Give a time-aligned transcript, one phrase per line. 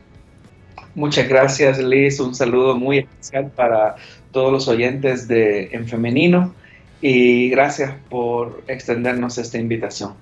[0.94, 2.18] Muchas gracias, Liz.
[2.20, 3.96] Un saludo muy especial para
[4.32, 6.54] todos los oyentes de En Femenino
[7.02, 10.14] y gracias por extendernos esta invitación.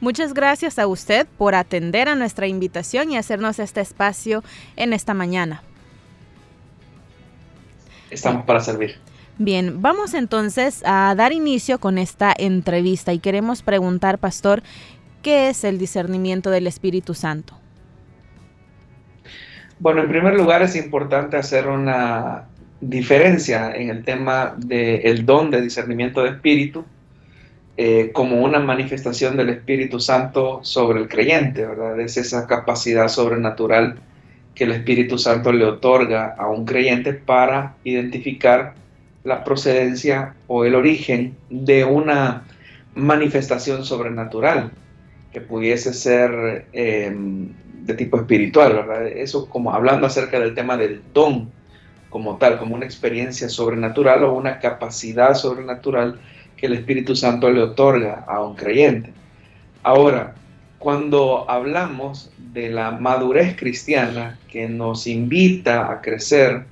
[0.00, 4.42] Muchas gracias a usted por atender a nuestra invitación y hacernos este espacio
[4.74, 5.62] en esta mañana.
[8.10, 8.96] Estamos para servir.
[9.38, 14.62] Bien, vamos entonces a dar inicio con esta entrevista y queremos preguntar, pastor,
[15.22, 17.58] ¿qué es el discernimiento del Espíritu Santo?
[19.80, 22.44] Bueno, en primer lugar es importante hacer una
[22.80, 26.84] diferencia en el tema del don de discernimiento de espíritu
[27.76, 31.98] eh, como una manifestación del Espíritu Santo sobre el creyente, ¿verdad?
[31.98, 33.96] Es esa capacidad sobrenatural
[34.54, 38.74] que el Espíritu Santo le otorga a un creyente para identificar
[39.24, 42.44] la procedencia o el origen de una
[42.94, 44.70] manifestación sobrenatural
[45.32, 47.48] que pudiese ser em,
[47.82, 49.08] de tipo espiritual, ¿verdad?
[49.08, 51.50] Eso como hablando acerca del tema del don
[52.08, 56.20] como tal, como una experiencia sobrenatural o una capacidad sobrenatural
[56.56, 59.12] que el Espíritu Santo le otorga a un creyente.
[59.82, 60.34] Ahora,
[60.84, 66.66] cuando hablamos de la madurez cristiana que nos invita a crecer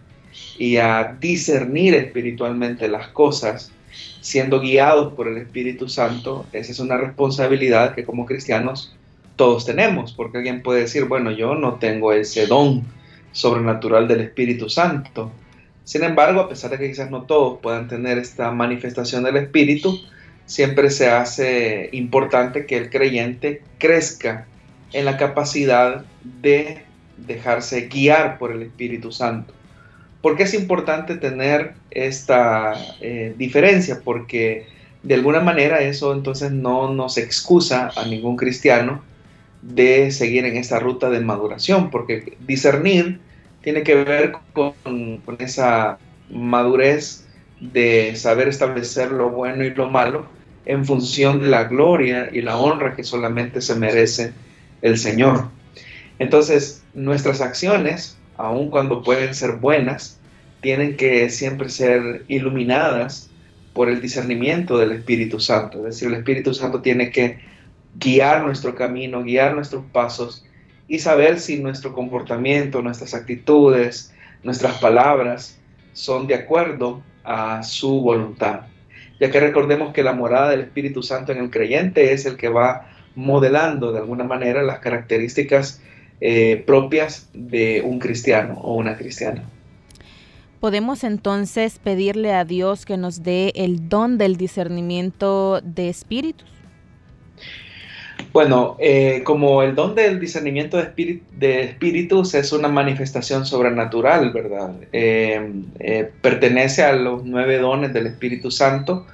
[0.59, 3.73] y a discernir espiritualmente las cosas,
[4.21, 8.95] siendo guiados por el Espíritu Santo, esa es una responsabilidad que como cristianos
[9.37, 12.83] todos tenemos, porque alguien puede decir, bueno, yo no tengo ese don
[13.33, 15.33] sobrenatural del Espíritu Santo.
[15.85, 19.99] Sin embargo, a pesar de que quizás no todos puedan tener esta manifestación del Espíritu,
[20.53, 24.47] siempre se hace importante que el creyente crezca
[24.93, 26.05] en la capacidad
[26.43, 26.83] de
[27.17, 29.55] dejarse guiar por el Espíritu Santo.
[30.21, 34.03] ¿Por qué es importante tener esta eh, diferencia?
[34.05, 34.67] Porque
[35.03, 39.03] de alguna manera eso entonces no nos excusa a ningún cristiano
[39.63, 43.21] de seguir en esta ruta de maduración, porque discernir
[43.63, 44.75] tiene que ver con,
[45.25, 45.99] con esa
[46.29, 47.27] madurez
[47.59, 52.57] de saber establecer lo bueno y lo malo en función de la gloria y la
[52.57, 54.33] honra que solamente se merece
[54.81, 55.49] el Señor.
[56.19, 60.19] Entonces, nuestras acciones aun cuando pueden ser buenas,
[60.61, 63.31] tienen que siempre ser iluminadas
[63.73, 65.79] por el discernimiento del Espíritu Santo.
[65.79, 67.41] Es decir, el Espíritu Santo tiene que
[67.99, 70.45] guiar nuestro camino, guiar nuestros pasos
[70.89, 74.13] y saber si nuestro comportamiento, nuestras actitudes,
[74.43, 75.59] nuestras palabras
[75.93, 78.63] son de acuerdo a su voluntad.
[79.23, 82.49] Ya que recordemos que la morada del Espíritu Santo en el creyente es el que
[82.49, 85.81] va modelando de alguna manera las características
[86.21, 89.45] eh, propias de un cristiano o una cristiana.
[90.59, 96.51] Podemos entonces pedirle a Dios que nos dé el don del discernimiento de espíritus.
[98.33, 104.75] Bueno, eh, como el don del discernimiento de, espíritus es una manifestación sobrenatural, ¿verdad?
[104.93, 109.07] Eh, pertenece a los nueve dones del Espíritu Santo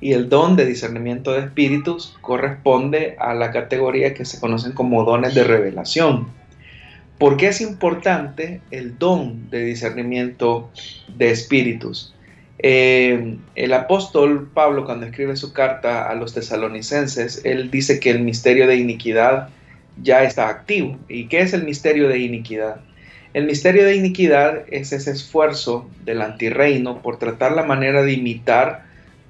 [0.00, 5.04] y el don de discernimiento de espíritus corresponde a la categoría que se conocen como
[5.04, 6.28] dones de revelación.
[7.18, 10.70] ¿Por qué es importante el don de discernimiento
[11.16, 12.14] de espíritus?
[12.58, 18.20] Eh, el apóstol Pablo, cuando escribe su carta a los tesalonicenses, él dice que el
[18.20, 19.50] misterio de iniquidad
[20.02, 20.98] ya está activo.
[21.08, 22.80] ¿Y qué es el misterio de iniquidad?
[23.34, 28.86] El misterio de iniquidad es ese esfuerzo del antirreino por tratar la manera de imitar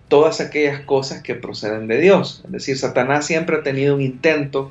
[0.09, 2.43] todas aquellas cosas que proceden de Dios.
[2.45, 4.71] Es decir, Satanás siempre ha tenido un intento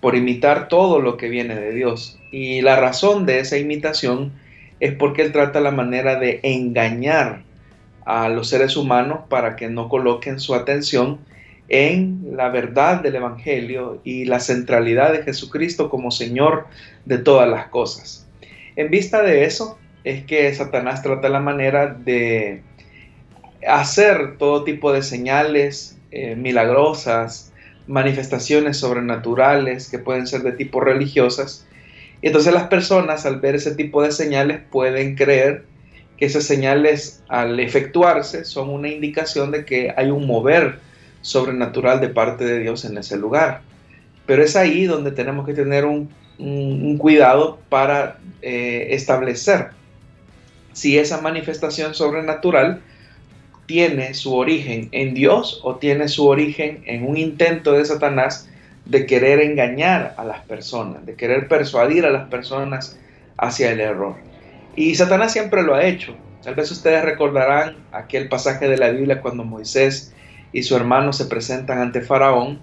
[0.00, 2.18] por imitar todo lo que viene de Dios.
[2.32, 4.32] Y la razón de esa imitación
[4.80, 7.42] es porque él trata la manera de engañar
[8.04, 11.18] a los seres humanos para que no coloquen su atención
[11.68, 16.66] en la verdad del Evangelio y la centralidad de Jesucristo como Señor
[17.04, 18.26] de todas las cosas.
[18.76, 22.62] En vista de eso, es que Satanás trata la manera de
[23.66, 27.52] hacer todo tipo de señales eh, milagrosas,
[27.86, 31.66] manifestaciones sobrenaturales que pueden ser de tipo religiosas.
[32.22, 35.64] Y entonces las personas al ver ese tipo de señales pueden creer
[36.20, 40.78] esas señales al efectuarse son una indicación de que hay un mover
[41.22, 43.62] sobrenatural de parte de Dios en ese lugar.
[44.26, 46.08] Pero es ahí donde tenemos que tener un,
[46.98, 49.70] cuidado para eh, establecer
[50.72, 52.80] si esa manifestación sobrenatural
[53.66, 58.48] tiene su origen en Dios o tiene su origen en un intento de Satanás
[58.86, 62.98] de querer engañar a las personas, de querer persuadir a las personas
[63.36, 64.29] hacia el error.
[64.76, 66.16] Y Satanás siempre lo ha hecho.
[66.42, 70.14] Tal vez ustedes recordarán aquel pasaje de la Biblia cuando Moisés
[70.52, 72.60] y su hermano se presentan ante Faraón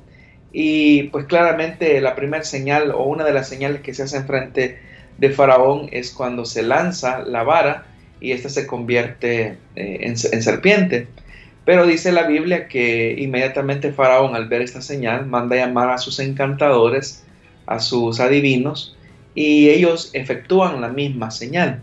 [0.51, 4.80] y pues claramente la primera señal o una de las señales que se hace frente
[5.18, 7.86] de Faraón es cuando se lanza la vara
[8.19, 11.07] y ésta se convierte eh, en, en serpiente.
[11.65, 16.19] Pero dice la Biblia que inmediatamente Faraón al ver esta señal manda llamar a sus
[16.19, 17.25] encantadores,
[17.65, 18.95] a sus adivinos,
[19.36, 21.81] y ellos efectúan la misma señal.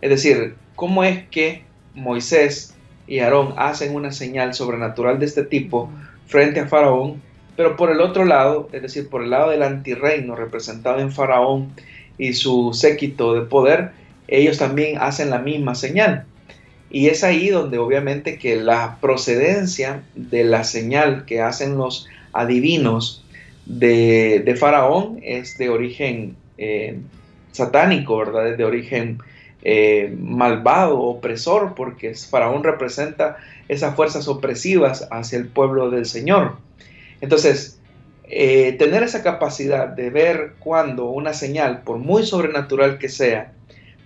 [0.00, 1.62] Es decir, ¿cómo es que
[1.94, 2.74] Moisés
[3.06, 5.90] y Aarón hacen una señal sobrenatural de este tipo
[6.26, 7.20] frente a Faraón?
[7.56, 11.72] Pero por el otro lado, es decir, por el lado del antirreino representado en Faraón
[12.16, 13.90] y su séquito de poder,
[14.28, 16.24] ellos también hacen la misma señal.
[16.90, 23.24] Y es ahí donde obviamente que la procedencia de la señal que hacen los adivinos
[23.66, 26.98] de, Faraón es de origen eh,
[27.52, 28.48] satánico, ¿verdad?
[28.52, 29.18] Es de origen
[29.62, 33.36] eh, malvado, opresor, porque Faraón representa
[33.68, 36.56] esas fuerzas opresivas hacia el pueblo del Señor.
[37.20, 37.80] Entonces,
[38.30, 43.52] eh, tener esa capacidad de ver cuando una señal, por muy sobrenatural que sea,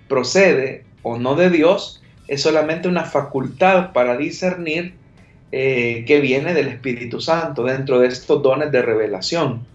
[0.08, 4.94] procede o no de Dios, es solamente una facultad para discernir
[5.50, 9.66] eh, que viene del Espíritu Santo dentro de estos dones de revelación.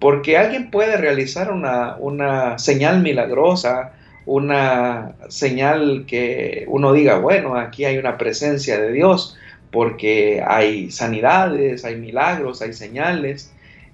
[0.00, 3.92] Porque alguien puede realizar una, una señal milagrosa,
[4.26, 9.36] una señal que uno diga, bueno, aquí hay una presencia de Dios,
[9.70, 13.52] porque hay sanidades, hay milagros, hay señales,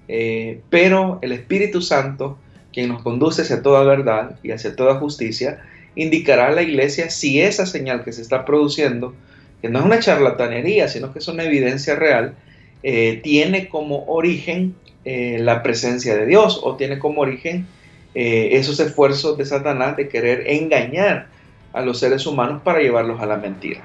[0.08, 2.38] eh, pero el Espíritu Santo,
[2.72, 5.62] quien nos conduce hacia toda verdad y hacia toda justicia,
[5.94, 9.14] indicará a la iglesia si esa señal que se está produciendo,
[9.62, 12.34] que no es una charlatanería, sino que es una evidencia real,
[12.82, 14.74] eh, tiene como origen
[15.04, 17.66] eh, la presencia de Dios o tiene como origen
[18.14, 21.28] eh, esos esfuerzos de Satanás de querer engañar
[21.72, 23.82] a los seres humanos para llevarlos a la mentira.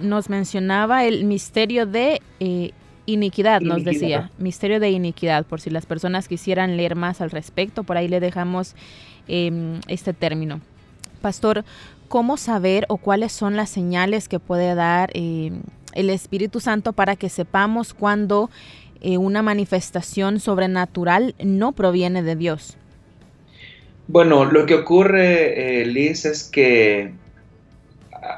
[0.00, 2.72] Nos mencionaba el misterio de eh,
[3.06, 7.84] iniquidad, nos decía, misterio de iniquidad, por si las personas quisieran leer más al respecto,
[7.84, 8.74] por ahí le dejamos
[9.28, 10.60] em, este término.
[11.22, 11.64] Pastor,
[12.08, 15.62] ¿cómo saber o cuáles son las señales que puede dar em,
[15.94, 18.50] el Espíritu Santo para que sepamos cuando
[19.00, 22.76] eh, una manifestación sobrenatural no proviene de Dios?
[24.08, 27.12] Bueno, lo que ocurre, eh, Liz, es que,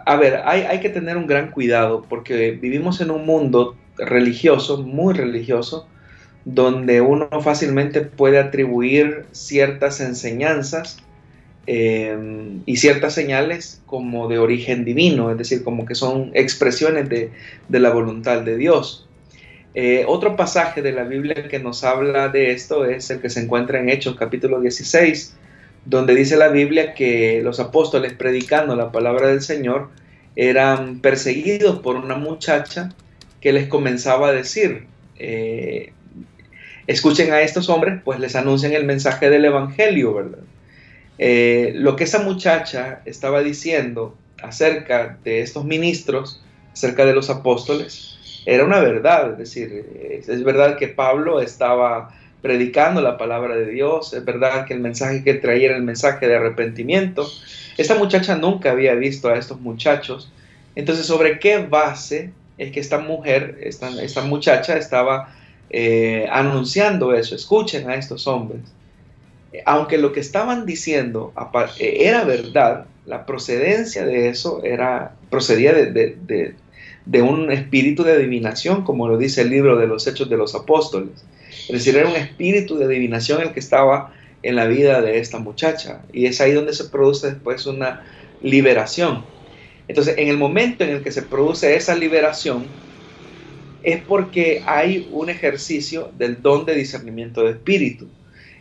[0.07, 5.13] a ver, hay, que tener un gran cuidado porque vivimos en un mundo religioso, muy
[5.13, 5.87] religioso,
[6.47, 10.99] donde uno fácilmente puede atribuir ciertas enseñanzas
[11.67, 17.31] em, y ciertas señales como de origen divino, es decir, como que son expresiones de,
[17.69, 19.09] de la voluntad de Dios.
[19.75, 23.41] Eh, otro pasaje de la Biblia que nos habla de esto es el que se
[23.41, 25.37] encuentra en Hechos capítulo 16,
[25.89, 29.89] donde dice la Biblia que los apóstoles predicando la palabra del Señor
[30.37, 32.91] eran perseguidos por una muchacha
[33.41, 34.85] que les comenzaba a decir,
[35.19, 35.93] eh,
[36.87, 40.41] escuchen a estos hombres, pues les anuncian el mensaje del Evangelio, ¿verdad?
[41.17, 48.43] Eh, lo que esa muchacha estaba diciendo acerca de estos ministros, acerca de los apóstoles,
[48.45, 54.13] era una verdad, es decir, es verdad que Pablo estaba predicando la palabra de Dios.
[54.13, 57.29] Es verdad que el mensaje que traía era el mensaje de arrepentimiento.
[57.77, 60.31] Esta muchacha nunca había visto a estos muchachos.
[60.75, 65.35] Entonces, ¿sobre qué base es que esta mujer, esta, esta muchacha estaba
[65.71, 67.35] eh, anunciando eso?
[67.35, 68.63] Escuchen a estos hombres.
[69.65, 71.33] Aunque lo que estaban diciendo
[71.79, 76.55] eh, era verdad, la procedencia de eso era, procedía de,
[77.09, 80.55] de un espíritu de adivinación, como lo dice el libro de los Hechos de los
[80.55, 81.25] Apóstoles.
[81.69, 85.39] Es decir, era un espíritu de adivinación el que estaba en la vida de esta
[85.39, 86.03] muchacha.
[86.13, 88.05] Y es ahí donde se produce después una
[88.43, 89.25] liberación.
[89.87, 92.65] Entonces, en el momento en el que se produce esa liberación,
[93.83, 98.09] es porque hay un ejercicio del don de discernimiento de espíritu.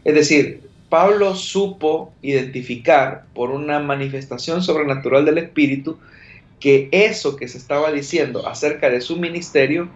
[0.03, 5.97] Es decir, Pablo supo identificar por una manifestación sobrenatural del espíritu
[6.59, 9.89] que eso que se estaba diciendo acerca de su ministerio,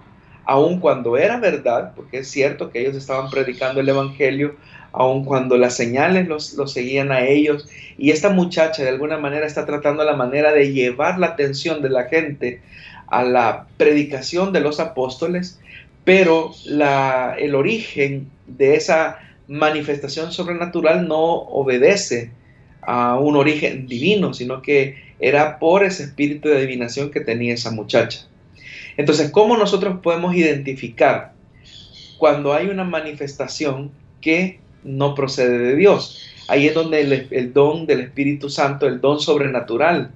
[0.46, 4.56] aun cuando era verdad, porque es cierto que ellos estaban predicando el Evangelio,
[4.92, 9.46] aun cuando las señales los, los, seguían a ellos, y esta muchacha de alguna manera
[9.46, 12.62] está tratando la manera de llevar la atención de la gente
[13.08, 15.60] a la predicación de los apóstoles,
[16.04, 22.32] pero la, el origen de esa manifestación sobrenatural no obedece
[22.82, 27.72] a un origen divino, sino que era por ese espíritu de adivinación que tenía esa
[27.72, 28.28] muchacha.
[28.98, 31.34] Entonces, ¿cómo nosotros podemos identificar
[32.18, 36.28] cuando hay una manifestación que no procede de Dios?
[36.48, 40.12] Ahí es donde el, don del Espíritu Santo, el don sobrenatural,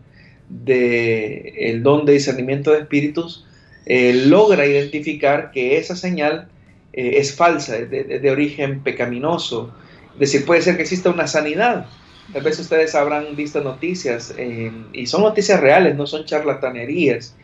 [0.65, 3.45] el don de discernimiento de espíritus,
[3.85, 6.47] eh, logra identificar que esa señal
[6.93, 9.73] eh, es falsa, es de, origen pecaminoso.
[10.13, 11.87] Es decir, puede ser que exista una sanidad,
[12.33, 17.35] Tal vez ustedes habrán visto noticias, eh, y son noticias reales, no son charlatanerías,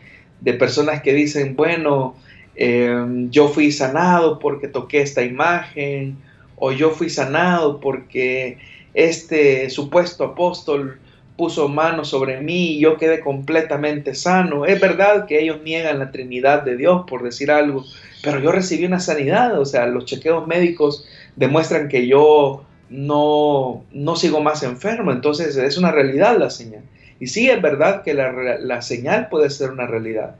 [0.42, 2.14] de personas que dicen, bueno,
[2.56, 6.18] eh, yo fui sanado porque toqué esta imagen,
[6.56, 8.58] o yo fui sanado porque
[8.94, 11.00] este supuesto apóstol
[11.36, 14.66] puso mano sobre mí y yo quedé completamente sano.
[14.66, 17.84] Es verdad que ellos niegan la Trinidad de Dios, por decir algo,
[18.22, 21.06] pero yo recibí una sanidad, o sea, los chequeos médicos
[21.36, 25.10] demuestran que yo no, no sigo más enfermo.
[25.10, 26.82] Entonces es una realidad la señal.
[27.22, 30.34] Y sí es verdad que la, señal puede ser una realidad,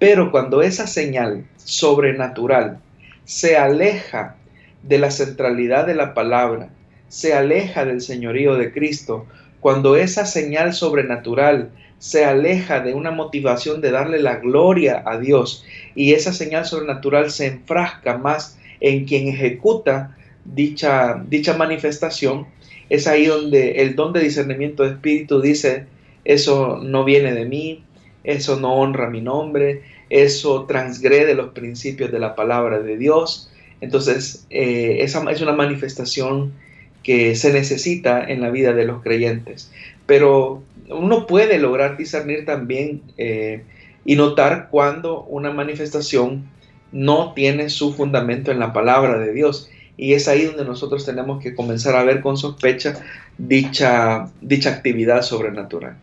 [0.00, 2.80] pero cuando esa señal sobrenatural
[3.24, 4.34] se aleja
[4.82, 6.70] de la centralidad de la palabra,
[7.06, 9.26] se aleja del señorío de Cristo,
[9.60, 15.64] cuando esa señal sobrenatural se aleja de una motivación de darle la gloria a Dios
[15.94, 22.48] y esa señal sobrenatural se enfrasca más en quien ejecuta dicha, dicha manifestación,
[22.90, 25.93] es ahí donde el don de discernimiento de espíritu dice,
[26.24, 27.84] eso no viene de mí,
[28.24, 33.50] eso no honra mi nombre, eso transgrede los principios de la palabra de Dios.
[33.80, 36.52] Entonces, eh, esa es una manifestación
[37.02, 39.70] que se necesita en la vida de los creyentes.
[40.06, 43.62] Pero uno puede lograr discernir también eh,
[44.04, 46.44] y notar cuando una manifestación
[46.92, 49.70] no tiene su fundamento en la palabra de Dios.
[49.96, 53.00] Y es ahí donde nosotros tenemos que comenzar a ver con sospecha
[53.38, 55.96] dicha, dicha actividad sobrenatural.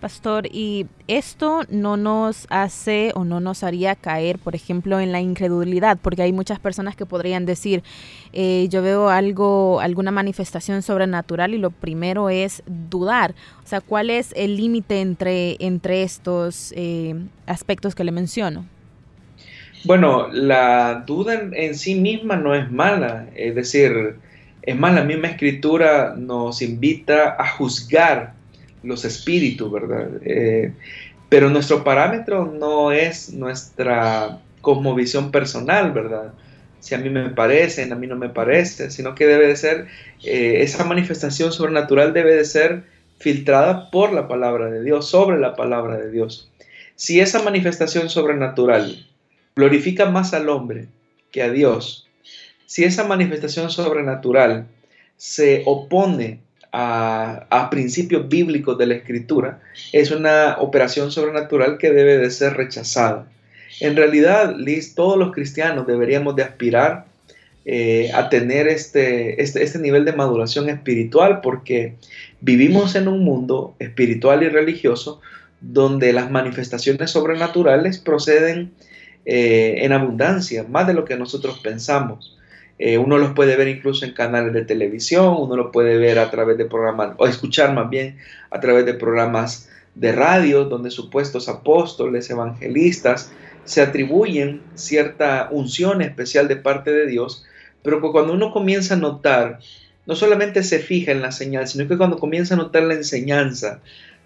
[0.00, 5.20] Pastor, y esto no nos hace o no nos haría caer, por ejemplo, en la
[5.20, 7.82] incredulidad, porque hay muchas personas que podrían decir,
[8.34, 13.34] eh, yo veo algo, alguna manifestación sobrenatural y lo primero es dudar.
[13.64, 17.14] O sea, ¿cuál es el límite entre, entre estos eh,
[17.46, 18.66] aspectos que le menciono?
[19.84, 24.16] Bueno, la duda en, sí misma no es mala, es decir,
[24.60, 28.35] es más, la misma escritura nos invita a juzgar
[28.86, 30.08] los espíritus, ¿verdad?
[30.22, 30.72] Eh,
[31.28, 36.32] pero nuestro parámetro no es nuestra cosmovisión personal, ¿verdad?
[36.80, 39.86] Si a mí me parecen, a mí no me parece, sino que debe de ser,
[40.24, 42.84] eh, esa manifestación sobrenatural debe de ser
[43.18, 46.50] filtrada por la palabra de Dios, sobre la palabra de Dios.
[46.94, 49.06] Si esa manifestación sobrenatural
[49.54, 50.88] glorifica más al hombre
[51.30, 52.08] que a Dios,
[52.66, 54.66] si esa manifestación sobrenatural
[55.16, 56.40] se opone
[56.78, 59.60] a, principios bíblicos de la escritura,
[59.92, 63.26] es una operación sobrenatural que debe de ser rechazada.
[63.80, 67.06] En realidad, Liz, todos los cristianos deberíamos de aspirar
[67.64, 71.94] eh, a tener este, este, este nivel de maduración espiritual porque
[72.42, 75.20] vivimos en un mundo espiritual y religioso
[75.60, 78.72] donde las manifestaciones sobrenaturales proceden
[79.24, 82.35] eh, en abundancia, más de lo que nosotros pensamos.
[82.78, 86.30] Eh, uno los puede ver incluso en canales de televisión, uno lo puede ver a
[86.30, 88.18] través de programas, o escuchar más bien
[88.50, 93.32] a través de programas de radio, donde supuestos apóstoles, evangelistas,
[93.64, 97.44] se atribuyen cierta unción especial de parte de Dios,
[97.82, 99.58] pero cuando uno comienza a notar,
[100.04, 103.80] no solamente se fija en la señal, sino que cuando comienza a notar la enseñanza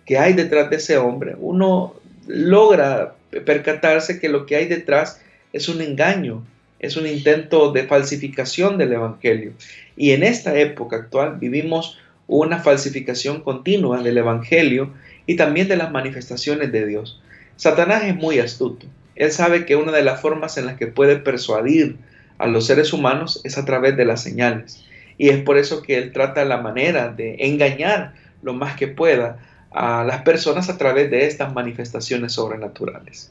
[0.04, 1.94] que hay detrás de ese hombre, uno
[2.26, 3.14] logra
[3.44, 5.20] percatarse que lo que hay detrás
[5.52, 6.44] es un engaño,
[6.80, 9.52] es un intento de falsificación del Evangelio.
[9.96, 14.92] Y en esta época actual vivimos una falsificación continua del Evangelio
[15.26, 17.20] y también de las manifestaciones de Dios.
[17.56, 18.86] Satanás es muy astuto.
[19.14, 21.98] Él sabe que una de las formas en las que puede persuadir
[22.38, 24.82] a los seres humanos es a través de las señales.
[25.18, 29.38] Y es por eso que él trata la manera de engañar lo más que pueda
[29.70, 33.30] a las personas a través de estas manifestaciones sobrenaturales.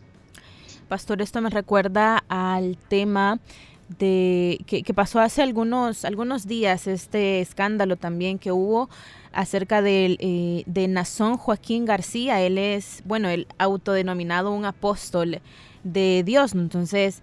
[0.90, 3.40] Pastor, esto me recuerda al tema
[4.00, 8.90] de que, pasó hace algunos, algunos días, este escándalo también que hubo
[9.32, 12.42] acerca de, eh, de Nazón Joaquín García.
[12.42, 15.42] Él es, bueno, el autodenominado un apóstol
[15.84, 16.56] de Dios.
[16.56, 17.22] Entonces,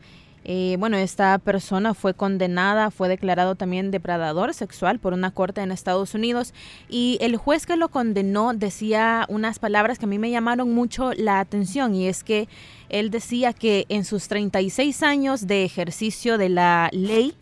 [0.48, 5.72] eh, bueno, esta persona fue condenada, fue declarado también depredador sexual por una corte en
[5.72, 6.54] Estados Unidos
[6.88, 11.12] y el juez que lo condenó decía unas palabras que a mí me llamaron mucho
[11.14, 12.48] la atención y es que
[12.90, 17.34] él decía que en sus 36 años de ejercicio de la ley,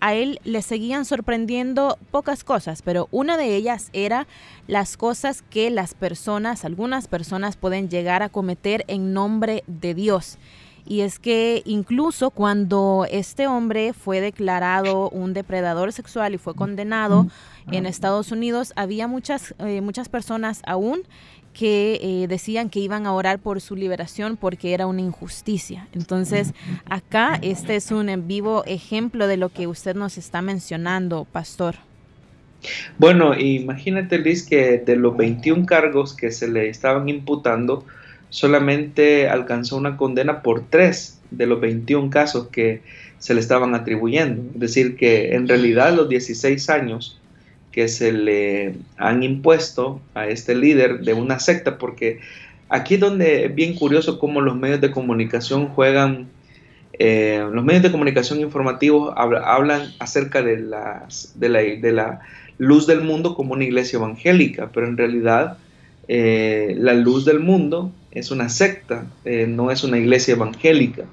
[0.00, 4.26] a él le seguían sorprendiendo pocas cosas, pero una de ellas era
[4.66, 10.38] las cosas que las personas, algunas personas pueden llegar a cometer en nombre de Dios
[10.88, 17.26] y es que incluso cuando este hombre fue declarado un depredador sexual y fue condenado
[17.70, 21.02] en Estados Unidos, había muchas, eh, muchas personas aún
[21.52, 25.88] que eh, decían que iban a orar por su liberación porque era una injusticia.
[25.92, 26.54] Entonces,
[26.88, 31.74] acá este es un en vivo ejemplo de lo que usted nos está mencionando, pastor.
[32.96, 37.84] Bueno, imagínate, Liz, que de los 21 cargos que se le estaban imputando,
[38.30, 42.82] solamente alcanzó una condena por tres de los 21 casos que
[43.18, 44.42] se le estaban atribuyendo.
[44.54, 47.18] Es decir, que en realidad los 16 años
[47.72, 52.20] que se le han impuesto a este líder de una secta, porque
[52.68, 56.28] aquí es donde es bien curioso cómo los medios de comunicación juegan,
[56.98, 62.20] eh, los medios de comunicación informativos hablan acerca de, las, de, la, de la
[62.56, 65.58] luz del mundo como una iglesia evangélica, pero en realidad
[66.08, 71.04] eh, la luz del mundo es una secta, eh, no es una iglesia evangélica.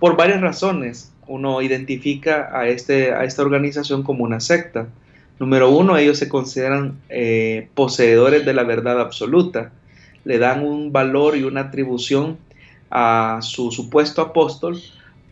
[0.00, 4.88] Por varias razones, uno identifica a, este, a esta organización como una secta.
[5.38, 9.72] Número uno, ellos se consideran eh, poseedores de la verdad absoluta.
[10.24, 12.36] Le dan un valor y una atribución
[12.90, 14.80] a su supuesto apóstol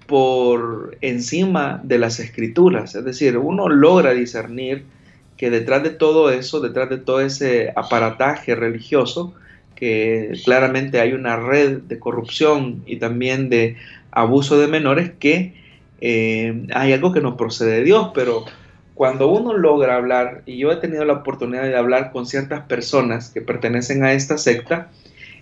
[0.07, 2.95] por encima de las escrituras.
[2.95, 4.85] Es decir, uno logra discernir
[5.42, 9.35] que detrás de todo eso, detrás de todo ese aparataje religioso,
[9.74, 13.74] que claramente hay una red de corrupción y también de
[14.12, 15.55] abuso de menores, que
[16.00, 18.44] eh, hay algo que no procede de Dios, pero
[18.94, 23.28] cuando uno logra hablar, y yo he tenido la oportunidad de hablar con ciertas personas
[23.31, 24.92] que pertenecen a esta secta,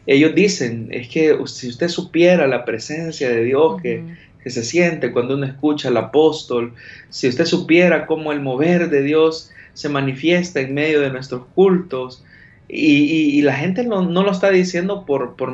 [0.06, 4.02] ellos dicen, es que si usted supiera la presencia de Dios que,
[4.42, 6.72] que se siente cuando uno escucha al apóstol,
[7.10, 12.24] si usted supiera cómo el mover de Dios se manifiesta en medio de nuestros cultos.
[12.68, 15.52] Y, la gente no, lo está diciendo por, por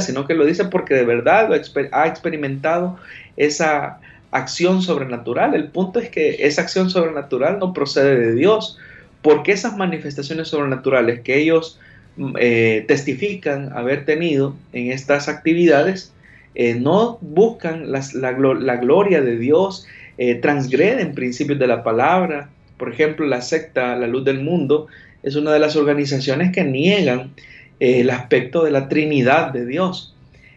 [0.00, 1.50] sino que lo dice porque de verdad
[1.92, 2.96] ha experimentado
[3.36, 4.00] esa
[4.34, 5.54] acción sobrenatural.
[5.54, 8.78] El punto es que esa acción sobrenatural no procede de Dios,
[9.22, 11.78] porque esas manifestaciones sobrenaturales que ellos
[12.16, 16.12] mm, eh, testifican haber tenido en estas actividades,
[16.56, 19.86] eh, no buscan la, la, gloria de Dios,
[20.18, 24.88] eh, transgreden principios de la palabra, por ejemplo, la secta La Luz del Mundo
[25.22, 27.32] es una de las organizaciones que niegan
[27.80, 30.14] eh, el aspecto de la Trinidad de Dios.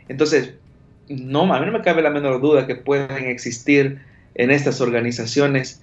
[0.10, 0.54] Entonces,
[1.10, 4.00] no, a mí no me cabe la menor duda que puedan existir
[4.36, 5.82] en estas organizaciones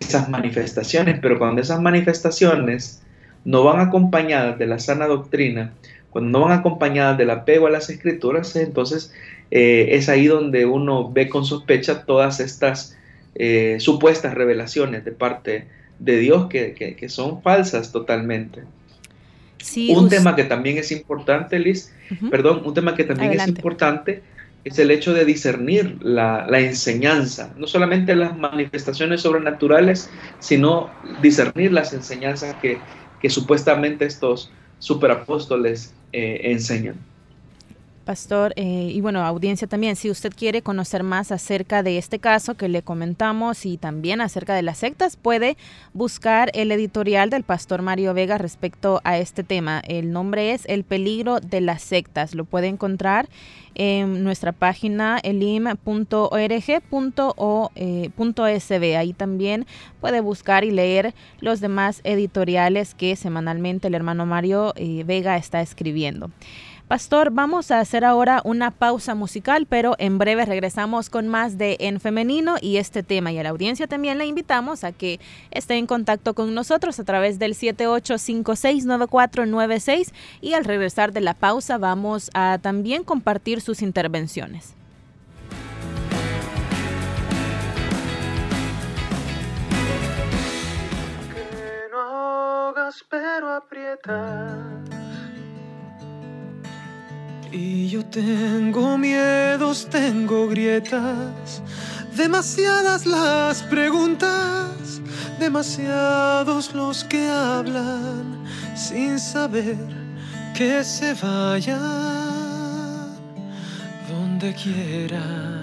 [0.00, 3.02] esas manifestaciones, pero cuando esas manifestaciones
[3.44, 5.72] no van acompañadas de la sana doctrina,
[6.10, 9.14] cuando no van acompañadas del apego a las escrituras, entonces
[9.50, 12.96] eh, es ahí donde uno ve con sospecha todas estas
[13.34, 15.68] eh, supuestas revelaciones de parte
[15.98, 18.62] de Dios que, son falsas totalmente.
[19.88, 21.92] un tema que también es importante, Liz,
[22.30, 24.22] perdón, un tema que también es importante
[24.64, 30.90] es el hecho de discernir la, enseñanza, no solamente las manifestaciones sobrenaturales, sino
[31.20, 32.78] discernir las enseñanzas que,
[33.28, 36.96] supuestamente estos superapóstoles eh, enseñan.
[38.02, 42.54] Pastor, eh, y bueno, audiencia también, si usted quiere conocer más acerca de este caso
[42.54, 45.56] que le comentamos y también acerca de las sectas, puede
[45.94, 49.80] buscar el editorial del Pastor Mario Vega respecto a este tema.
[49.86, 52.34] El nombre es El peligro de las sectas.
[52.34, 53.28] Lo puede encontrar
[53.74, 56.42] en nuestra página elim.org.sb.
[57.76, 59.66] Eh, Ahí también
[60.00, 65.60] puede buscar y leer los demás editoriales que semanalmente el hermano Mario eh, Vega está
[65.60, 66.30] escribiendo.
[66.92, 71.78] Pastor, vamos a hacer ahora una pausa musical, pero en breve regresamos con más de
[71.80, 73.32] En Femenino y este tema.
[73.32, 75.18] Y a la audiencia también le invitamos a que
[75.52, 81.78] esté en contacto con nosotros a través del 78569496 y al regresar de la pausa
[81.78, 84.74] vamos a también compartir sus intervenciones.
[91.32, 92.74] Que no
[93.08, 95.01] pero aprieta
[97.52, 101.60] Y yo tengo miedos, tengo grietas,
[102.16, 105.02] demasiadas las preguntas,
[105.38, 108.42] demasiados los que hablan
[108.74, 109.76] sin saber
[110.54, 111.80] que se vayan
[114.08, 115.60] donde quieran.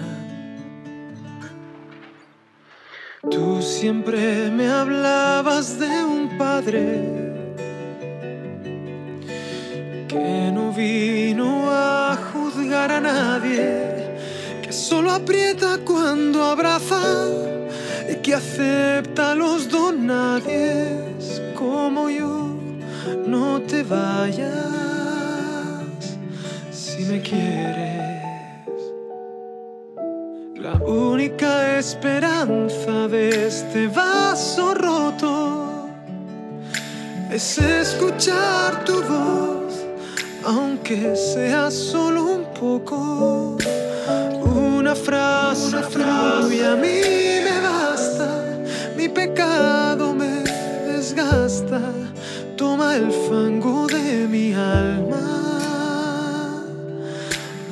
[3.28, 7.30] Tú siempre me hablabas de un padre
[10.08, 10.72] que no a
[12.80, 14.10] juzgar a nadie,
[14.62, 17.00] que solo aprieta cuando abraza
[18.08, 22.56] y que acepta a los donadies como yo.
[23.26, 24.52] No te vayas
[26.70, 28.00] si me quieres.
[30.56, 35.88] La única esperanza de este vaso roto
[37.30, 39.49] es escuchar tu voz,
[40.90, 43.56] aunque sea solo un poco.
[44.42, 46.66] Una frase, Una frase.
[46.66, 47.00] a mí
[47.44, 48.44] me basta,
[48.96, 50.42] mi pecado me
[50.86, 51.80] desgasta,
[52.56, 55.20] toma el fango de mi alma,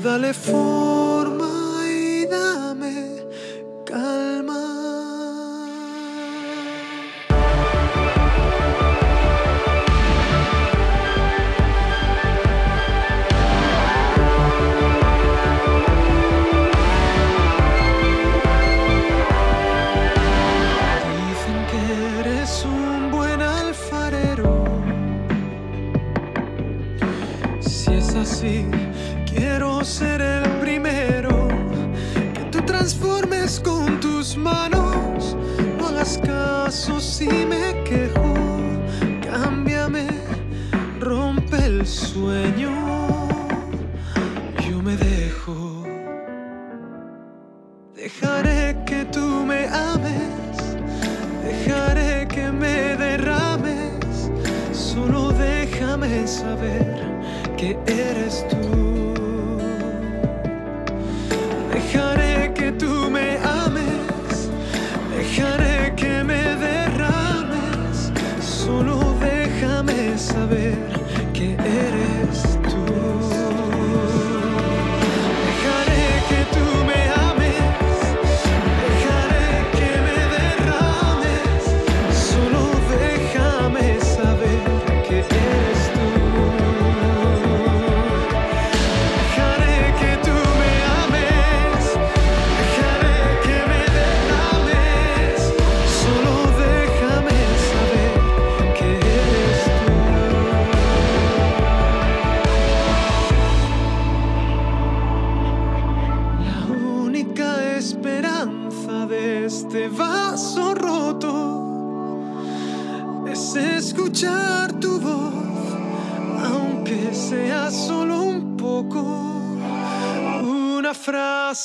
[0.02, 1.07] dale forma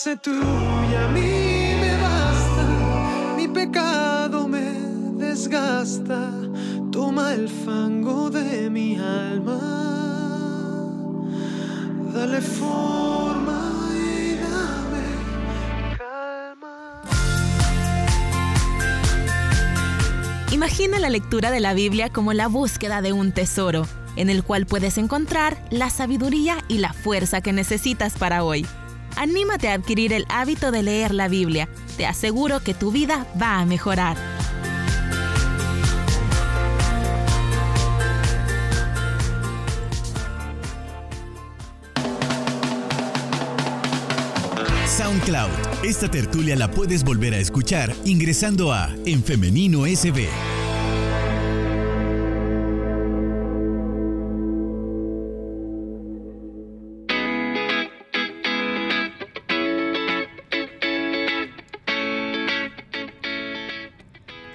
[0.04, 4.74] frase tuya a mí me basta, mi pecado me
[5.18, 6.30] desgasta,
[6.92, 9.60] toma el fango de mi alma,
[12.14, 13.80] dale forma.
[13.96, 15.06] y dame
[15.98, 17.02] calma.
[20.52, 23.88] Imagina la lectura de la Biblia como la búsqueda de un tesoro,
[24.18, 28.66] en el cual puedes encontrar la sabiduría y la fuerza que necesitas para hoy.
[29.16, 31.70] Anímate a adquirir el hábito de leer la Biblia.
[31.98, 34.18] Te aseguro que tu vida va a mejorar.
[44.88, 45.84] SoundCloud.
[45.84, 50.53] Esta tertulia la puedes volver a escuchar ingresando a En Femenino SB.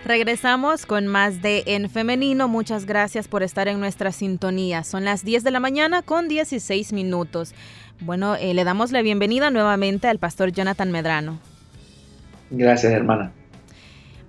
[0.08, 2.48] Regresamos con más de En Femenino.
[2.48, 4.82] Muchas gracias por estar en nuestra sintonía.
[4.82, 7.52] Son las 10 de la mañana con 16 minutos.
[8.00, 11.38] Bueno, eh, le damos la bienvenida nuevamente al pastor Jonathan Medrano.
[12.50, 13.32] Gracias, hermana.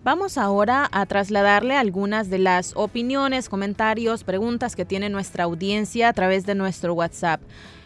[0.04, 6.14] Vamos ahora a trasladarle algunas de las opiniones, comentarios, preguntas que tiene nuestra audiencia a
[6.14, 7.40] través de nuestro WhatsApp.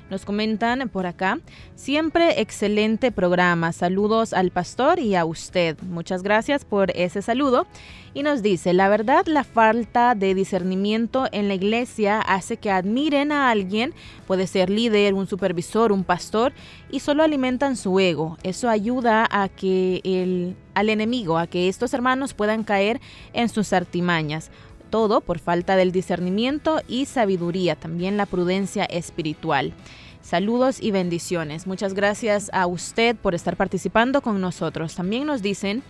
[0.10, 1.40] Nos comentan por acá,
[1.76, 3.72] siempre excelente programa.
[3.72, 5.78] Saludos al pastor y a usted.
[5.82, 7.66] Muchas gracias por ese saludo.
[8.14, 13.32] Y nos dice, la verdad, la falta de discernimiento en la iglesia hace que admiren
[13.32, 13.94] a alguien,
[14.28, 16.54] puede ser líder, un supervisor, un pastor,
[16.92, 18.38] y solo alimentan su ego.
[18.44, 23.02] Eso ayuda a que el, al enemigo, a que estos hermanos puedan caer
[23.34, 24.52] en sus artimañas
[24.94, 29.74] todo por falta del discernimiento y sabiduría, también la prudencia espiritual.
[30.22, 31.66] Saludos y bendiciones.
[31.66, 34.94] Muchas gracias a usted por estar participando con nosotros.
[34.94, 35.82] También nos dicen,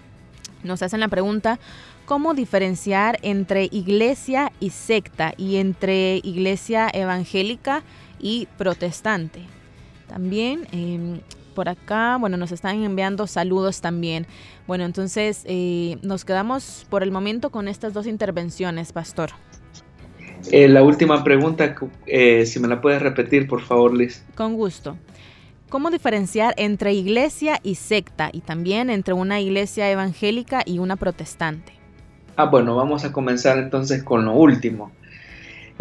[0.63, 1.59] nos hacen la pregunta,
[2.05, 7.83] ¿cómo diferenciar entre iglesia y secta y entre iglesia evangélica
[8.21, 9.41] y protestante?
[10.07, 11.19] También em,
[11.53, 14.27] por acá, bueno, nos están enviando saludos también.
[14.67, 19.31] Bueno, entonces eh, nos quedamos por el momento con estas dos intervenciones, Pastor.
[20.51, 24.25] Eh, la última pregunta, eh, si me la puedes repetir, por favor, Liz.
[24.35, 24.97] Con gusto.
[25.69, 31.73] ¿Cómo diferenciar entre iglesia y secta y también entre una iglesia evangélica y una protestante?
[32.35, 34.91] Ah, bueno, vamos a comenzar entonces con lo último.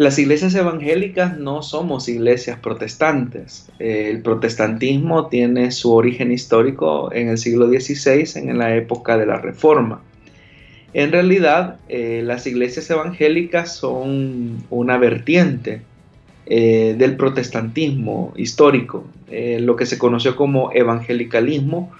[0.03, 3.69] Las iglesias evangélicas no somos iglesias protestantes.
[3.79, 9.37] El protestantismo tiene su origen histórico en el siglo XVI, en la época de la
[9.37, 10.01] Reforma.
[10.93, 15.83] En realidad, eh, las iglesias evangélicas son una vertiente
[16.47, 21.93] eh, del protestantismo histórico, eh, lo que se conoció como evangelicalismo,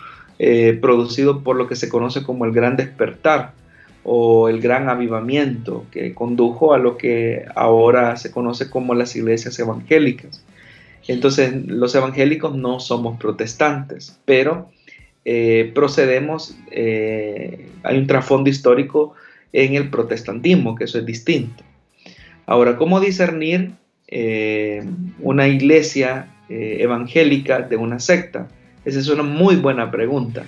[0.81, 3.53] producido por lo que se conoce como el gran despertar
[4.03, 9.57] o el gran avivamiento que condujo a lo que ahora se conoce como las iglesias
[9.59, 10.43] evangélicas.
[11.07, 14.69] Entonces, los evangélicos no somos protestantes, pero
[15.25, 19.13] eh, procedemos, eh, hay un trasfondo histórico
[19.51, 21.63] en el protestantismo, que eso es distinto.
[22.45, 23.71] Ahora, ¿cómo discernir
[24.07, 24.83] eh,
[25.19, 28.47] una iglesia evangélica de una secta?
[28.85, 30.45] Esa es una muy buena pregunta.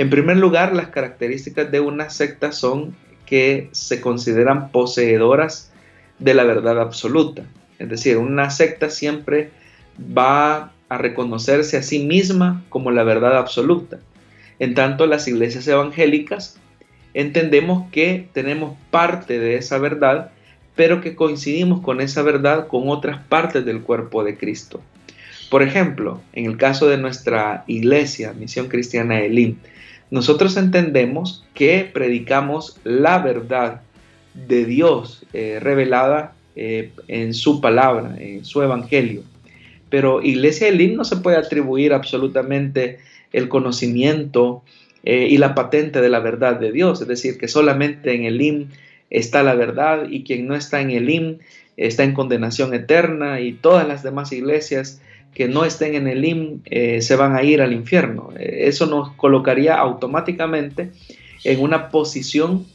[0.00, 5.70] En primer lugar, las características de una secta son que se consideran poseedoras
[6.18, 7.42] de la verdad absoluta.
[7.78, 9.50] Es decir, una secta siempre
[10.00, 13.98] va a reconocerse a sí misma como la verdad absoluta.
[14.58, 16.58] En tanto, las iglesias evangélicas
[17.12, 20.30] entendemos que tenemos parte de esa verdad,
[20.76, 24.80] pero que coincidimos con esa verdad con otras partes del cuerpo de Cristo.
[25.50, 29.58] Por ejemplo, en el caso de nuestra iglesia, Misión Cristiana Elim,
[30.10, 33.82] nosotros entendemos que predicamos la verdad
[34.34, 39.22] de Dios eh, revelada eh, en su palabra, en su evangelio.
[39.88, 42.98] Pero Iglesia Elim no se puede atribuir absolutamente
[43.32, 44.62] el conocimiento
[45.04, 48.68] eh, y la patente de la verdad de Dios, es decir, que solamente en Elim
[49.10, 51.38] está la verdad y quien no está en Elim
[51.76, 55.00] está en condenación eterna y todas las demás iglesias
[55.34, 58.30] que no estén en el IM eh, se van a ir al infierno.
[58.38, 60.90] Eh, eso nos colocaría automáticamente
[61.44, 62.66] en una posición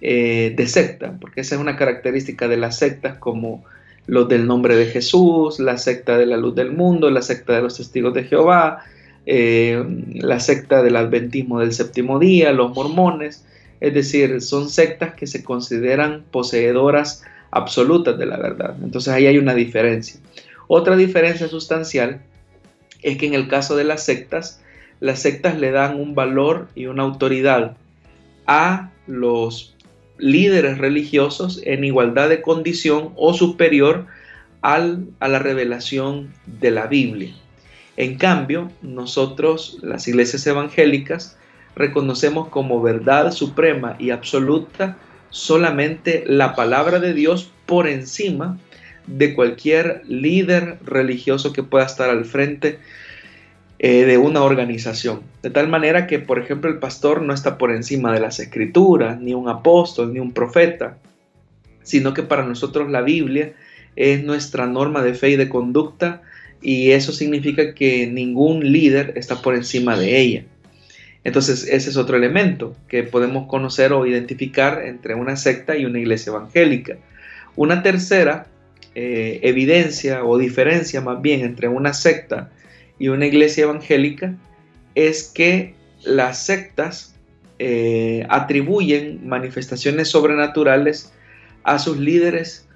[0.00, 3.64] eh, de secta, porque esa es una característica de las sectas como
[4.06, 7.62] los del nombre de Jesús, la secta de la luz del mundo, la secta de
[7.62, 8.84] los testigos de Jehová,
[9.26, 13.46] la secta del adventismo del séptimo día, los mormones,
[13.80, 18.76] es decir, son sectas que se consideran poseedoras absolutas de la verdad.
[18.82, 20.20] Entonces ahí hay una diferencia.
[20.66, 22.22] Otra diferencia sustancial
[23.02, 24.62] es que en el caso de las sectas,
[25.00, 27.76] las sectas le dan un valor y una autoridad
[28.46, 29.74] a los
[30.18, 34.06] líderes religiosos en igualdad de condición o superior
[34.62, 37.34] al, a la revelación de la Biblia.
[37.96, 41.36] En cambio, nosotros, las iglesias evangélicas,
[41.76, 44.96] reconocemos como verdad suprema y absoluta
[45.30, 48.58] solamente la palabra de Dios por encima
[49.06, 52.78] de cualquier líder religioso que pueda estar al frente
[53.78, 55.22] eh, de una organización.
[55.42, 59.20] De tal manera que, por ejemplo, el pastor no está por encima de las escrituras,
[59.20, 60.98] ni un apóstol, ni un profeta,
[61.82, 63.52] sino que para nosotros la Biblia
[63.96, 66.22] es nuestra norma de fe y de conducta
[66.62, 70.44] y eso significa que ningún líder está por encima de ella.
[71.22, 75.98] Entonces, ese es otro elemento que podemos conocer o identificar entre una secta y una
[75.98, 76.96] iglesia evangélica.
[77.56, 78.46] Una tercera
[78.94, 82.50] eh, evidencia o diferencia más bien entre una secta
[82.98, 84.36] y una iglesia evangélica
[84.94, 87.14] es que las sectas
[87.58, 91.12] eh, atribuyen manifestaciones sobrenaturales
[91.62, 92.66] a sus líderes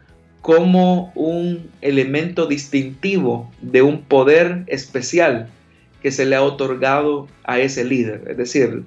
[0.41, 5.49] como un elemento distintivo de un poder especial
[6.03, 8.23] que se le ha otorgado a ese líder.
[8.29, 8.85] Es decir,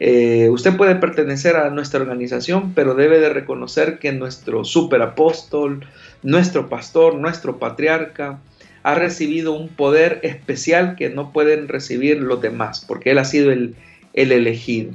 [0.00, 5.86] eh, usted puede pertenecer a nuestra organización, pero debe de reconocer que nuestro superapóstol,
[6.22, 8.40] nuestro pastor, nuestro patriarca,
[8.82, 13.50] ha recibido un poder especial que no pueden recibir los demás, porque Él ha sido
[13.52, 13.74] el,
[14.12, 14.92] el elegido.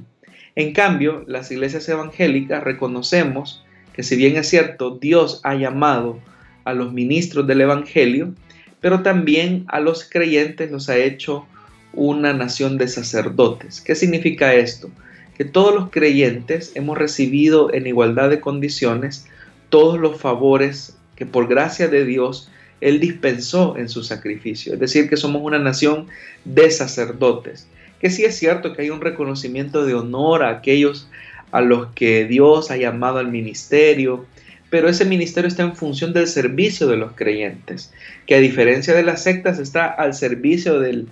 [0.55, 3.63] En cambio, las iglesias evangélicas reconocemos
[3.93, 6.19] que si bien es cierto, Dios ha llamado
[6.65, 8.33] a los ministros del Evangelio,
[8.81, 11.45] pero también a los creyentes los ha hecho
[11.93, 13.81] una nación de sacerdotes.
[13.81, 14.89] ¿Qué significa esto?
[15.37, 19.25] Que todos los creyentes hemos recibido en igualdad de condiciones
[19.69, 22.49] todos los favores que por gracia de Dios
[22.79, 24.73] Él dispensó en su sacrificio.
[24.73, 26.07] Es decir, que somos una nación
[26.45, 27.67] de sacerdotes.
[27.99, 31.09] Que sí es cierto que hay un reconocimiento de honor a aquellos
[31.51, 34.25] a los que Dios ha llamado al ministerio,
[34.69, 37.93] pero ese ministerio está en función del servicio de los creyentes,
[38.25, 41.07] que a diferencia de las sectas está al servicio del,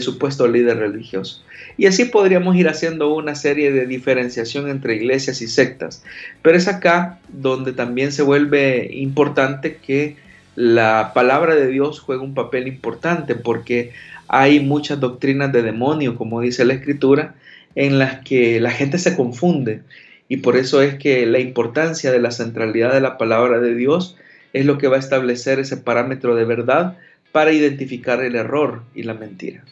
[0.00, 1.42] supuesto líder religioso.
[1.76, 6.02] Y así podríamos ir haciendo una serie de diferenciación entre iglesias y sectas,
[6.40, 10.16] pero es acá donde también se vuelve importante que
[10.56, 13.92] la palabra de Dios juega un papel importante porque
[14.28, 17.34] hay muchas doctrinas de demonio, como dice la escritura,
[17.74, 19.82] en las que la gente se confunde
[20.28, 24.16] y por eso es que la importancia de la centralidad de la palabra de Dios
[24.52, 26.96] es lo que va a establecer ese parámetro de verdad
[27.32, 29.64] para identificar el error y la mentira.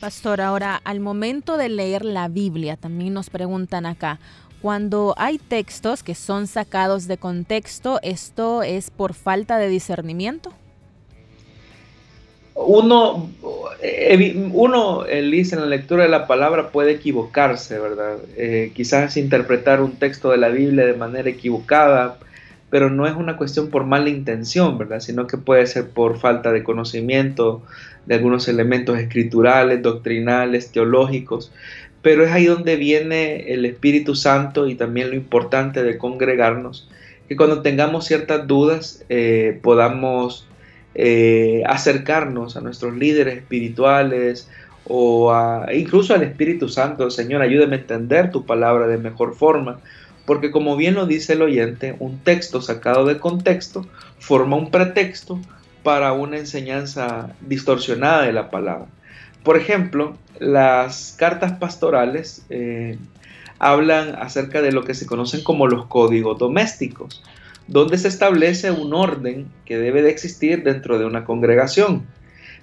[0.00, 4.18] Pastor, ahora al momento de leer la Biblia, también nos preguntan acá,
[4.60, 10.52] cuando hay textos que son sacados de contexto, ¿esto es por falta de discernimiento?
[12.54, 13.30] Uno,
[14.52, 18.16] uno en la lectura de la palabra puede equivocarse, ¿verdad?
[18.36, 22.18] Eh, quizás interpretar un texto de la Biblia de manera equivocada,
[22.70, 25.00] pero no es una cuestión por mala intención, ¿verdad?
[25.00, 27.62] Sino que puede ser por falta de conocimiento
[28.06, 31.52] de algunos elementos escriturales, doctrinales, teológicos.
[32.02, 36.88] Pero es ahí donde viene el Espíritu Santo y también lo importante de congregarnos,
[37.28, 40.46] que cuando tengamos ciertas dudas eh, podamos
[40.94, 44.48] eh, acercarnos a nuestros líderes espirituales
[44.86, 45.32] o
[45.72, 47.10] incluso al Espíritu Santo.
[47.10, 49.80] Señor, ayúdame a entender tu palabra de mejor forma.
[50.26, 53.86] Porque como bien lo dice el oyente, un texto sacado de contexto
[54.18, 55.38] forma un pretexto
[55.82, 58.86] para una enseñanza distorsionada de la palabra.
[59.42, 62.98] Por ejemplo, las cartas pastorales eh,
[63.58, 67.22] hablan acerca de lo que se conocen como los códigos domésticos
[67.66, 72.06] donde se establece un orden que debe de existir dentro de una congregación.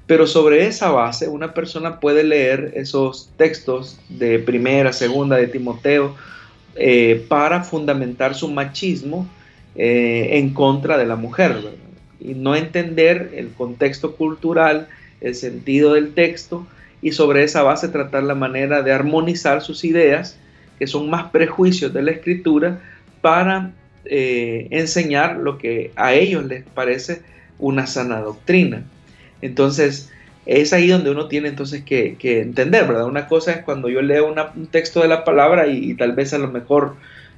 [0.06, 6.16] Pero sobre esa base una persona puede leer esos textos de primera, segunda de Timoteo
[6.76, 9.28] eh, para fundamentar su machismo
[9.76, 11.56] eh, en contra de la mujer
[12.20, 14.88] y no entender el contexto cultural,
[15.22, 16.68] el sentido del texto
[17.02, 20.38] y sobre esa base tratar la manera de armonizar sus ideas,
[20.78, 22.80] que son más prejuicios de la escritura,
[23.22, 23.72] para
[24.06, 27.22] eh, enseñar lo que a ellos les parece
[27.60, 28.84] una sana doctrina.
[29.42, 30.10] Entonces,
[30.46, 33.06] es ahí donde uno tiene entonces que, entender, ¿verdad?
[33.06, 36.40] Una cosa es cuando yo leo un texto de la palabra y, tal vez a
[36.40, 36.96] lo mejor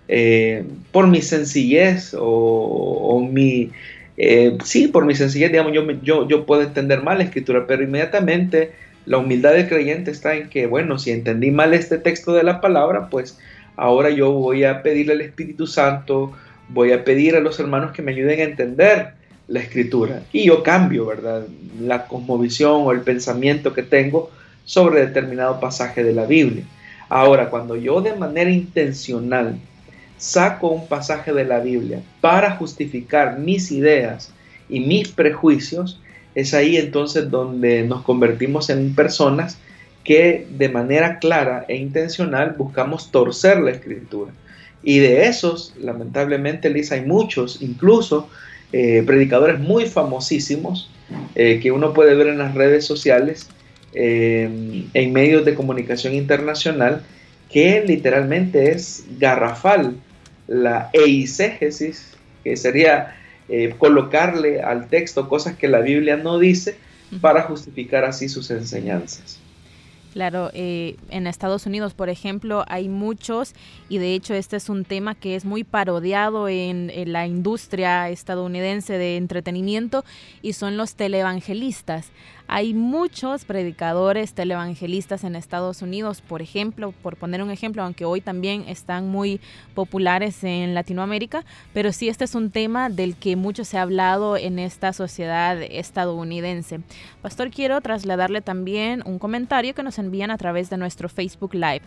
[0.07, 3.71] eh, por mi sencillez o, mi...
[4.15, 7.83] Eh, sí, por mi sencillez, digamos, yo, yo, yo puedo entender mal la escritura, pero
[7.83, 8.71] inmediatamente
[9.05, 12.61] la humildad del creyente está en que, bueno, si entendí mal este texto de la
[12.61, 13.37] palabra, pues
[13.75, 16.31] ahora yo voy a pedirle al Espíritu Santo
[16.69, 19.13] voy a pedir a los hermanos que me ayuden a entender
[19.47, 20.23] la escritura.
[20.31, 21.45] Y yo cambio, ¿verdad?
[21.79, 24.31] La cosmovisión o el pensamiento que tengo
[24.65, 26.63] sobre determinado pasaje de la Biblia.
[27.09, 29.57] Ahora, cuando yo de manera intencional
[30.17, 34.31] saco un pasaje de la Biblia para justificar mis ideas
[34.69, 35.99] y mis prejuicios,
[36.33, 39.57] es ahí entonces donde nos convertimos en personas
[40.03, 44.31] que de manera clara e intencional buscamos torcer la escritura.
[44.83, 48.29] Y de esos, lamentablemente, Lisa, hay muchos, incluso
[48.73, 50.89] eh, predicadores muy famosísimos
[51.35, 53.47] eh, que uno puede ver en las redes sociales,
[53.93, 57.03] eh, en medios de comunicación internacional,
[57.49, 59.95] que literalmente es garrafal
[60.47, 63.15] la eisegesis, que sería
[63.77, 66.75] colocarle al texto cosas que la Biblia no dice
[67.21, 69.42] para justificar así sus enseñanzas.
[70.13, 73.55] Claro, eh, en Estados Unidos, por ejemplo, hay muchos,
[73.89, 78.99] y de hecho este es un tema que es muy parodiado en, la industria estadounidense
[78.99, 80.05] de entretenimiento,
[80.43, 82.11] y son los televangelistas.
[82.47, 88.21] Hay muchos predicadores, televangelistas en Estados Unidos, por ejemplo, por poner un ejemplo, aunque hoy
[88.21, 89.39] también están muy
[89.73, 94.37] populares en Latinoamérica, pero sí este es un tema del que mucho se ha hablado
[94.37, 96.81] en esta sociedad estadounidense.
[97.21, 101.81] Pastor, quiero trasladarle también un comentario que nos envían a través de nuestro Facebook Live.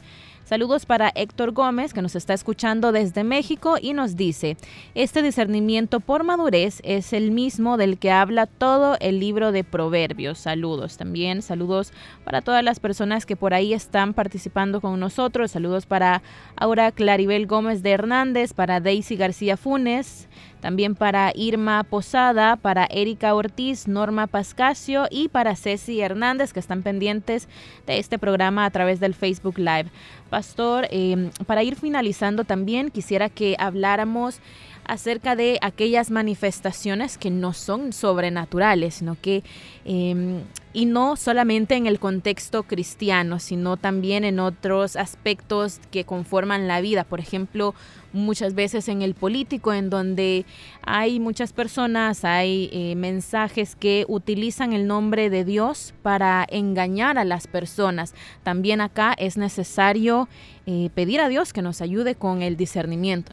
[0.47, 4.57] Saludos para Héctor Gómez, que nos está escuchando desde México y nos dice,
[4.95, 10.39] este discernimiento por madurez es el mismo del que habla todo el libro de Proverbios.
[10.39, 11.93] Saludos también, saludos
[12.23, 15.51] para todas las personas que por ahí están participando con nosotros.
[15.51, 16.23] Saludos para
[16.55, 20.29] Aura Claribel Gómez de Hernández, para Daisy García Funes,
[20.61, 26.83] también para Irma Posada, para Erika Ortiz, Norma Pascasio y para Ceci Hernández que están
[26.83, 27.49] pendientes
[27.87, 29.91] de este programa a través del Facebook Live.
[30.31, 34.41] Pastor, em, para ir finalizando también quisiera que habláramos
[34.89, 39.43] acerca de aquellas manifestaciones que no son sobrenaturales, sino que,
[39.85, 46.69] em, y no solamente en el contexto cristiano, sino también en otros aspectos que conforman
[46.69, 47.05] la vida.
[47.05, 47.75] Por ejemplo,
[48.13, 50.45] muchas veces en el político, en donde
[50.83, 57.25] hay muchas personas, hay eh, mensajes que utilizan el nombre de Dios para engañar a
[57.25, 58.15] las personas.
[58.43, 60.29] También acá es necesario
[60.67, 63.33] eh, pedir a Dios que nos ayude con el discernimiento.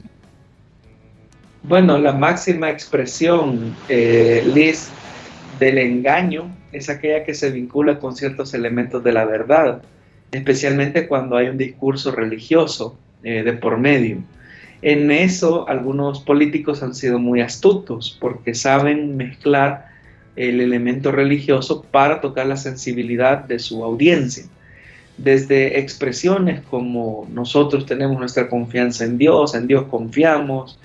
[1.63, 4.89] Bueno, la máxima expresión, eh, Liz,
[5.59, 9.81] del engaño es aquella que se vincula con ciertos elementos de la verdad,
[10.31, 14.17] especialmente cuando hay un discurso religioso de por medio.
[14.83, 19.87] En eso algunos políticos han sido muy astutos porque saben mezclar
[20.35, 24.43] el elemento religioso para tocar la sensibilidad de su audiencia.
[25.17, 30.77] Desde expresiones como nosotros tenemos nuestra confianza en Dios, en Dios confiamos,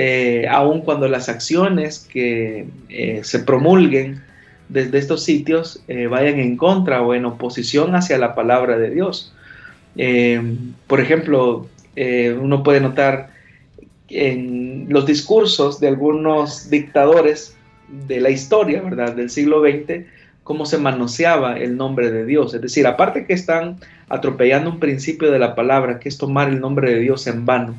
[0.00, 4.22] eh, aun cuando las acciones que eh, se promulguen
[4.68, 9.34] desde estos sitios eh, vayan en contra o en oposición hacia la palabra de Dios.
[10.86, 11.66] por ejemplo,
[12.40, 13.30] uno puede notar
[14.08, 17.56] en los discursos de algunos dictadores
[18.06, 20.06] de la historia, ¿verdad?, del siglo XX,
[20.44, 22.54] cómo se manoseaba el nombre de Dios.
[22.54, 23.78] Es decir, aparte que están
[24.08, 27.74] atropellando un principio de la palabra, que es tomar el nombre de Dios en vano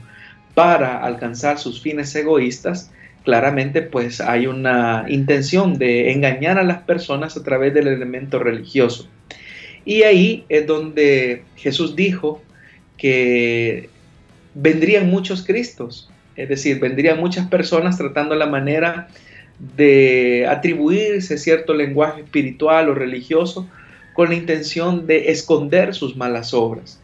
[0.60, 2.91] para alcanzar sus fines egoístas,
[3.24, 9.07] claramente pues hay una intención de engañar a las personas a través del elemento religioso.
[9.86, 12.41] Y ahí es donde Jesús dijo
[12.97, 13.88] que
[14.53, 19.07] vendrían muchos Cristos, es decir, vendrían muchas personas tratando la manera
[19.78, 23.66] de atribuirse cierto lenguaje espiritual o religioso
[24.12, 26.99] con la intención de esconder sus malas obras.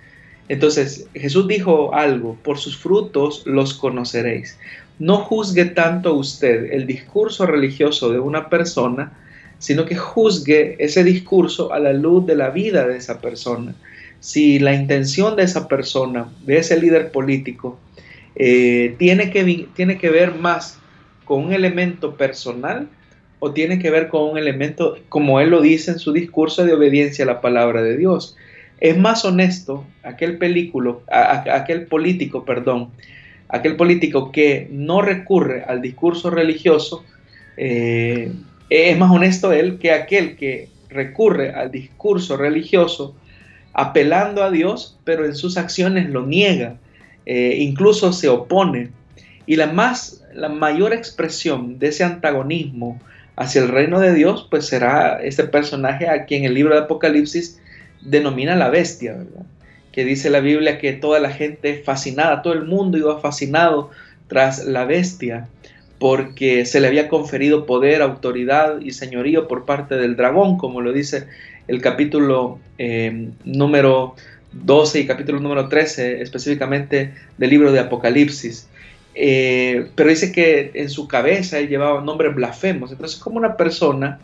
[0.47, 4.57] Entonces Jesús dijo algo, por sus frutos los conoceréis.
[4.99, 9.13] No juzgue tanto usted el discurso religioso de una persona,
[9.59, 13.75] sino que juzgue ese discurso a la luz de la vida de esa persona.
[14.19, 17.77] Si la intención de esa persona, de ese líder político,
[18.35, 20.77] eh, tiene, que, tiene que ver más
[21.25, 22.87] con un elemento personal
[23.39, 26.73] o tiene que ver con un elemento, como él lo dice en su discurso, de
[26.73, 28.37] obediencia a la palabra de Dios.
[28.79, 32.89] Es más honesto aquel, película, aquel político, perdón,
[33.47, 37.03] aquel político que no recurre al discurso religioso,
[37.57, 38.31] eh,
[38.69, 43.15] es más honesto él que aquel que recurre al discurso religioso
[43.73, 46.77] apelando a Dios, pero en sus acciones lo niega
[47.25, 48.89] eh, incluso se opone.
[49.45, 52.99] Y la, más, la mayor expresión de ese antagonismo
[53.35, 57.59] hacia el reino de Dios, pues será este personaje a quien el libro de Apocalipsis
[58.05, 59.45] denomina la bestia, ¿verdad?
[59.91, 63.91] Que dice la Biblia que toda la gente fascinada, todo el mundo iba fascinado
[64.27, 65.47] tras la bestia,
[65.99, 70.91] porque se le había conferido poder, autoridad y señorío por parte del dragón, como lo
[70.93, 71.27] dice
[71.67, 74.15] el capítulo eh, número
[74.51, 78.69] 12 y capítulo número 13 específicamente del libro de Apocalipsis.
[79.13, 82.91] Eh, pero dice que en su cabeza él llevaba nombres blasfemos.
[82.91, 84.19] Entonces, como una persona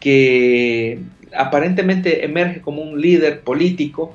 [0.00, 0.98] que
[1.34, 4.14] aparentemente emerge como un líder político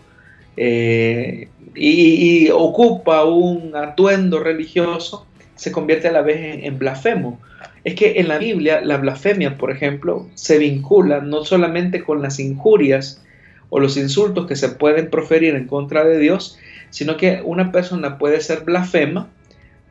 [0.57, 7.39] eh, y, ocupa un atuendo religioso, se convierte a la vez en, en blasfemo.
[7.83, 12.39] Es que en la Biblia la blasfemia, por ejemplo, se vincula no solamente con las
[12.39, 13.21] injurias,
[13.71, 16.59] o los insultos que se pueden proferir en contra de Dios,
[16.91, 19.29] sino que una persona puede ser blasfema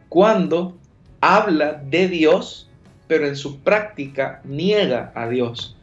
[0.08, 0.76] cuando
[1.20, 2.68] habla de Dios,
[3.08, 5.76] pero en su práctica niega a Dios.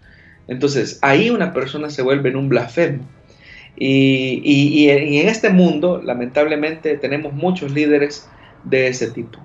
[0.48, 3.04] Entonces, ahí una persona se vuelve en un blasfemo.
[3.76, 8.28] Y, y, en este mundo, lamentablemente, tenemos muchos líderes
[8.64, 9.40] de ese tipo.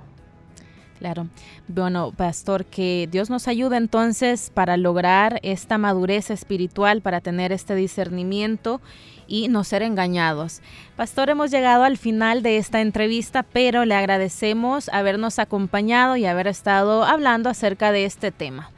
[0.98, 1.26] Claro.
[1.66, 7.74] Bueno, pastor, que Dios nos ayude entonces para lograr esta madurez espiritual, para tener este
[7.74, 8.80] discernimiento
[9.26, 10.62] y no ser engañados.
[10.96, 16.46] Pastor, hemos llegado al final de esta entrevista, pero le agradecemos habernos acompañado y haber
[16.46, 18.70] estado hablando acerca de este tema.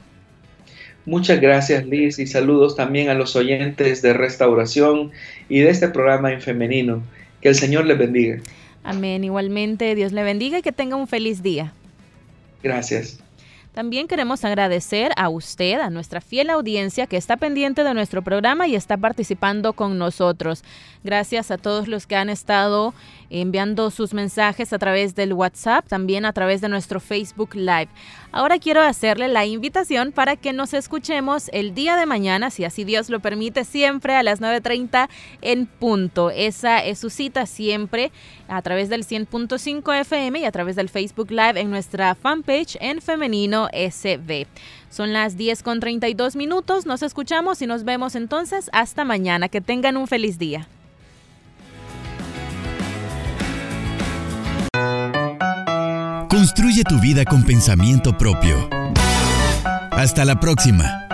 [1.07, 5.13] Muchas gracias Liz y saludos también a los oyentes de Restauración
[5.49, 7.03] y de este programa en femenino.
[7.43, 8.39] Que el Señor les bendiga.
[8.83, 9.25] Amén.
[9.25, 11.73] Igualmente, Dios le bendiga y que tenga un feliz día.
[12.63, 13.19] Gracias.
[13.75, 18.69] También queremos agradecer a usted, a nuestra fiel audiencia que está pendiente de nuestro programa
[18.69, 20.63] y está participando con nosotros.
[21.03, 22.95] Gracias a todos los que han estado
[23.31, 27.89] enviando sus mensajes a través del WhatsApp, también a través de nuestro Facebook Live.
[28.31, 32.85] Ahora quiero hacerle la invitación para que nos escuchemos el día de mañana, si así
[32.85, 35.09] Dios lo permite, siempre a las 9.30
[35.43, 36.31] en punto.
[36.31, 38.13] Esa es su cita siempre
[38.49, 43.01] a través del 100.5 FM y a través del Facebook Live en nuestra fanpage en
[43.01, 44.47] Femenino SB.
[44.91, 49.49] Son las 10 con 32 minutos, nos escuchamos y nos vemos entonces hasta mañana.
[49.49, 50.69] Que tengan un feliz día.
[56.29, 58.69] Construye tu vida con pensamiento propio.
[59.91, 61.07] Hasta la próxima.